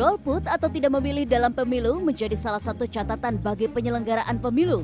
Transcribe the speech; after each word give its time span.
Golput 0.00 0.48
atau 0.48 0.72
tidak 0.72 0.96
memilih 0.96 1.28
dalam 1.28 1.52
pemilu 1.52 2.00
menjadi 2.00 2.32
salah 2.32 2.56
satu 2.56 2.88
catatan 2.88 3.36
bagi 3.36 3.68
penyelenggaraan 3.68 4.40
pemilu. 4.40 4.80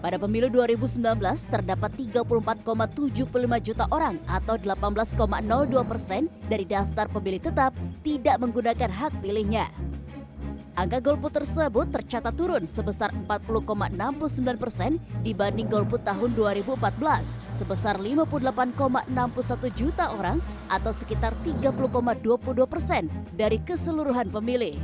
Pada 0.00 0.16
pemilu 0.16 0.48
2019 0.48 1.04
terdapat 1.52 1.92
34,75 1.92 3.28
juta 3.60 3.84
orang 3.92 4.16
atau 4.24 4.56
18,02 4.56 5.84
persen 5.84 6.32
dari 6.48 6.64
daftar 6.64 7.12
pemilih 7.12 7.44
tetap 7.44 7.76
tidak 8.00 8.40
menggunakan 8.40 8.88
hak 8.88 9.20
pilihnya. 9.20 9.68
Angka 10.78 11.02
golput 11.02 11.34
tersebut 11.34 11.90
tercatat 11.90 12.38
turun 12.38 12.62
sebesar 12.62 13.10
40,69 13.26 13.98
persen 14.62 15.02
dibanding 15.26 15.66
golput 15.66 16.06
tahun 16.06 16.38
2014 16.38 16.78
sebesar 17.50 17.98
58,61 17.98 19.74
juta 19.74 20.14
orang 20.14 20.38
atau 20.70 20.94
sekitar 20.94 21.34
30,22 21.42 22.62
persen 22.70 23.10
dari 23.34 23.58
keseluruhan 23.58 24.30
pemilih. 24.30 24.78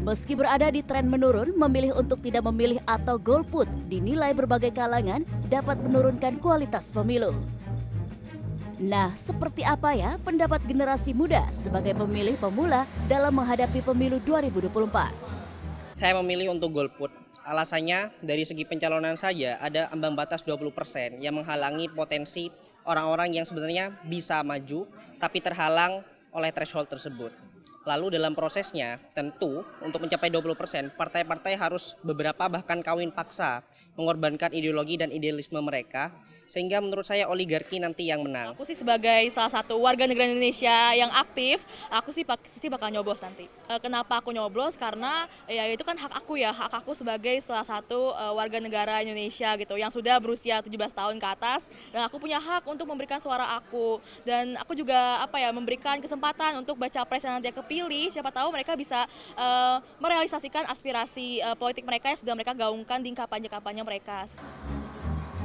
Meski 0.00 0.32
berada 0.32 0.72
di 0.72 0.80
tren 0.80 1.12
menurun, 1.12 1.52
memilih 1.52 1.92
untuk 2.00 2.24
tidak 2.24 2.48
memilih 2.48 2.80
atau 2.88 3.20
golput 3.20 3.68
dinilai 3.92 4.32
berbagai 4.32 4.72
kalangan 4.72 5.28
dapat 5.52 5.76
menurunkan 5.84 6.40
kualitas 6.40 6.88
pemilu. 6.88 7.36
Nah, 8.76 9.16
seperti 9.16 9.64
apa 9.64 9.96
ya 9.96 10.20
pendapat 10.20 10.60
generasi 10.68 11.16
muda 11.16 11.48
sebagai 11.48 11.96
pemilih 11.96 12.36
pemula 12.36 12.84
dalam 13.08 13.32
menghadapi 13.32 13.80
pemilu 13.80 14.20
2024? 14.20 15.96
Saya 15.96 16.12
memilih 16.20 16.52
untuk 16.52 16.76
golput. 16.76 17.08
Alasannya 17.40 18.12
dari 18.20 18.44
segi 18.44 18.68
pencalonan 18.68 19.16
saja 19.16 19.56
ada 19.64 19.88
ambang 19.88 20.12
batas 20.12 20.44
20% 20.44 21.24
yang 21.24 21.40
menghalangi 21.40 21.88
potensi 21.88 22.52
orang-orang 22.84 23.40
yang 23.40 23.48
sebenarnya 23.48 23.96
bisa 24.04 24.44
maju 24.44 24.84
tapi 25.16 25.40
terhalang 25.40 26.04
oleh 26.36 26.52
threshold 26.52 26.92
tersebut. 26.92 27.32
Lalu 27.86 28.18
dalam 28.18 28.34
prosesnya 28.34 28.98
tentu 29.14 29.62
untuk 29.78 30.02
mencapai 30.02 30.26
20% 30.26 30.98
partai-partai 30.98 31.54
harus 31.54 31.94
beberapa 32.02 32.50
bahkan 32.50 32.82
kawin 32.82 33.14
paksa 33.14 33.62
mengorbankan 33.94 34.50
ideologi 34.50 34.98
dan 34.98 35.14
idealisme 35.14 35.62
mereka 35.62 36.10
sehingga 36.46 36.78
menurut 36.78 37.02
saya 37.02 37.26
oligarki 37.26 37.82
nanti 37.82 38.06
yang 38.06 38.22
menang. 38.22 38.54
Aku 38.54 38.62
sih 38.62 38.78
sebagai 38.78 39.26
salah 39.34 39.50
satu 39.50 39.82
warga 39.82 40.06
negara 40.06 40.30
Indonesia 40.30 40.94
yang 40.94 41.10
aktif, 41.10 41.66
aku 41.90 42.14
sih 42.14 42.22
pasti 42.22 42.70
bakal 42.70 42.88
nyoblos 42.94 43.20
nanti. 43.20 43.50
Eh, 43.66 43.80
kenapa 43.82 44.22
aku 44.22 44.30
nyoblos? 44.30 44.78
Karena 44.78 45.26
ya 45.50 45.66
itu 45.66 45.82
kan 45.82 45.98
hak 45.98 46.14
aku 46.14 46.38
ya, 46.38 46.54
hak 46.54 46.70
aku 46.70 46.94
sebagai 46.94 47.34
salah 47.42 47.66
satu 47.66 48.14
uh, 48.14 48.32
warga 48.38 48.62
negara 48.62 49.02
Indonesia 49.02 49.58
gitu 49.58 49.74
yang 49.74 49.90
sudah 49.90 50.22
berusia 50.22 50.62
17 50.62 50.70
tahun 50.94 51.18
ke 51.18 51.26
atas 51.26 51.66
dan 51.90 52.06
aku 52.06 52.22
punya 52.22 52.38
hak 52.38 52.62
untuk 52.62 52.86
memberikan 52.86 53.18
suara 53.18 53.58
aku 53.58 53.98
dan 54.22 54.54
aku 54.62 54.78
juga 54.78 55.18
apa 55.18 55.42
ya 55.42 55.50
memberikan 55.50 55.98
kesempatan 55.98 56.62
untuk 56.62 56.78
baca 56.78 57.02
pres 57.02 57.26
yang 57.26 57.42
nanti 57.42 57.50
kepilih, 57.76 58.08
siapa 58.08 58.32
tahu 58.32 58.48
mereka 58.48 58.72
bisa 58.72 59.04
uh, 59.36 59.76
merealisasikan 60.00 60.64
aspirasi 60.64 61.44
uh, 61.44 61.52
politik 61.52 61.84
mereka 61.84 62.08
yang 62.08 62.16
sudah 62.16 62.32
mereka 62.32 62.56
gaungkan 62.56 63.04
di 63.04 63.12
kampanye-kampanye 63.12 63.84
mereka. 63.84 64.24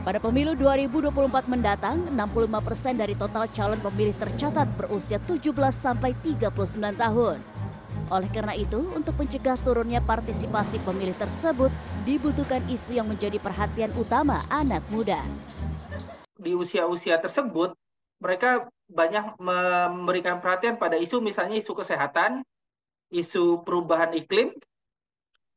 Pada 0.02 0.18
pemilu 0.18 0.56
2024 0.58 1.46
mendatang, 1.52 2.08
65 2.10 2.66
persen 2.66 2.94
dari 2.96 3.14
total 3.14 3.46
calon 3.52 3.78
pemilih 3.84 4.16
tercatat 4.18 4.66
berusia 4.80 5.20
17 5.22 5.52
sampai 5.76 6.16
39 6.24 6.96
tahun. 6.98 7.38
Oleh 8.10 8.30
karena 8.34 8.56
itu, 8.58 8.82
untuk 8.96 9.14
mencegah 9.20 9.60
turunnya 9.62 10.02
partisipasi 10.02 10.82
pemilih 10.82 11.14
tersebut, 11.20 11.70
dibutuhkan 12.08 12.64
isu 12.66 12.98
yang 12.98 13.08
menjadi 13.08 13.38
perhatian 13.38 13.94
utama 13.94 14.42
anak 14.50 14.82
muda. 14.90 15.22
Di 16.42 16.58
usia-usia 16.58 17.22
tersebut, 17.22 17.78
mereka 18.18 18.66
banyak 18.92 19.40
memberikan 19.40 20.44
perhatian 20.44 20.76
pada 20.76 21.00
isu 21.00 21.24
misalnya 21.24 21.58
isu 21.58 21.72
kesehatan, 21.72 22.44
isu 23.10 23.64
perubahan 23.64 24.12
iklim, 24.14 24.52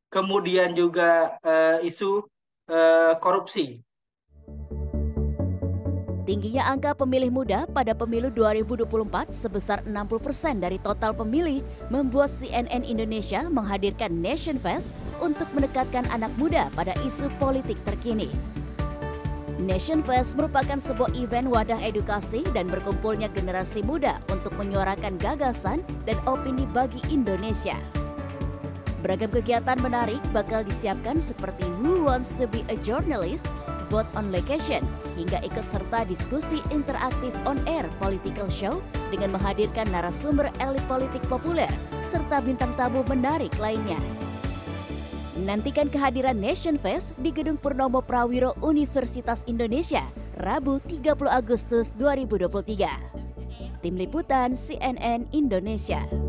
kemudian 0.08 0.78
juga 0.78 1.34
uh, 1.42 1.82
isu 1.82 2.22
uh, 2.70 3.14
korupsi. 3.18 3.82
Tingginya 6.24 6.64
angka 6.72 6.96
pemilih 6.96 7.28
muda 7.28 7.68
pada 7.68 7.92
pemilu 7.92 8.32
2024 8.32 9.28
sebesar 9.28 9.84
60% 9.84 10.24
persen 10.24 10.56
dari 10.56 10.80
total 10.80 11.12
pemilih 11.12 11.60
membuat 11.92 12.32
CNN 12.32 12.80
Indonesia 12.80 13.44
menghadirkan 13.44 14.08
Nation 14.08 14.56
Fest 14.56 14.96
untuk 15.20 15.44
mendekatkan 15.52 16.08
anak 16.08 16.32
muda 16.40 16.72
pada 16.72 16.96
isu 17.04 17.28
politik 17.36 17.76
terkini. 17.84 18.32
Nation 19.54 20.02
Fest 20.02 20.34
merupakan 20.34 20.82
sebuah 20.82 21.14
event 21.14 21.46
wadah 21.46 21.78
edukasi 21.78 22.42
dan 22.50 22.66
berkumpulnya 22.66 23.30
generasi 23.30 23.86
muda 23.86 24.18
untuk 24.26 24.50
menyuarakan 24.58 25.14
gagasan 25.14 25.78
dan 26.02 26.18
opini 26.26 26.66
bagi 26.74 26.98
Indonesia. 27.06 27.78
Beragam 29.06 29.30
kegiatan 29.30 29.78
menarik 29.78 30.18
bakal 30.34 30.66
disiapkan 30.66 31.22
seperti 31.22 31.62
Who 31.78 32.02
Wants 32.02 32.34
to 32.40 32.50
be 32.50 32.66
a 32.72 32.76
Journalist, 32.82 33.46
vote 33.92 34.08
on 34.18 34.34
location, 34.34 34.82
hingga 35.14 35.44
ikut 35.46 35.62
serta 35.62 36.02
diskusi 36.02 36.58
interaktif 36.74 37.30
on 37.46 37.62
air 37.70 37.86
political 38.02 38.50
show 38.50 38.82
dengan 39.14 39.38
menghadirkan 39.38 39.86
narasumber 39.94 40.50
elit 40.58 40.82
politik 40.90 41.22
populer 41.30 41.70
serta 42.02 42.42
bintang 42.42 42.74
tamu 42.74 43.06
menarik 43.06 43.54
lainnya. 43.62 44.00
Nantikan 45.34 45.90
kehadiran 45.90 46.38
Nation 46.38 46.78
Fest 46.78 47.10
di 47.18 47.34
Gedung 47.34 47.58
Purnomo 47.58 47.98
Prawiro 47.98 48.54
Universitas 48.62 49.42
Indonesia, 49.50 50.06
Rabu 50.38 50.78
30 50.78 51.10
Agustus 51.26 51.90
2023. 51.98 53.82
Tim 53.82 53.98
Liputan 53.98 54.54
CNN 54.54 55.26
Indonesia. 55.34 56.23